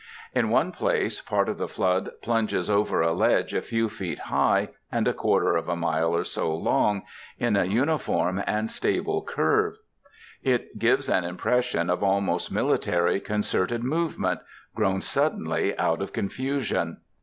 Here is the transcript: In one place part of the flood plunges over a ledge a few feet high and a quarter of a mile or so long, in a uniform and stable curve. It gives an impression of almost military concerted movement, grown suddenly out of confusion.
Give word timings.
In 0.33 0.49
one 0.49 0.71
place 0.71 1.21
part 1.21 1.47
of 1.47 1.59
the 1.59 1.67
flood 1.67 2.09
plunges 2.23 2.71
over 2.71 3.01
a 3.03 3.13
ledge 3.13 3.53
a 3.53 3.61
few 3.61 3.87
feet 3.87 4.17
high 4.17 4.69
and 4.91 5.07
a 5.07 5.13
quarter 5.13 5.55
of 5.55 5.69
a 5.69 5.75
mile 5.75 6.15
or 6.15 6.23
so 6.23 6.51
long, 6.55 7.03
in 7.37 7.55
a 7.55 7.65
uniform 7.65 8.41
and 8.47 8.71
stable 8.71 9.21
curve. 9.23 9.75
It 10.41 10.79
gives 10.79 11.07
an 11.07 11.23
impression 11.23 11.91
of 11.91 12.01
almost 12.01 12.51
military 12.51 13.19
concerted 13.19 13.83
movement, 13.83 14.39
grown 14.73 15.01
suddenly 15.01 15.77
out 15.77 16.01
of 16.01 16.13
confusion. 16.13 17.01